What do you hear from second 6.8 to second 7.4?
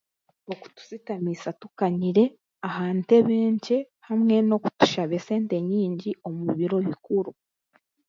bikuru.